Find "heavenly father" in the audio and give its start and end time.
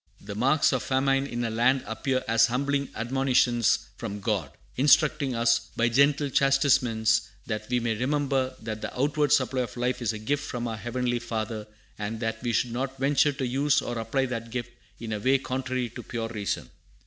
10.77-11.67